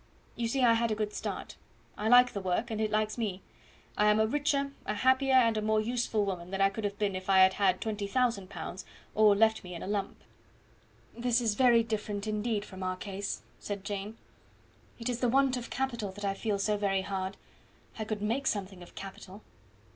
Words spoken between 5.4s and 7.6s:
a more useful woman, than I could have been if I had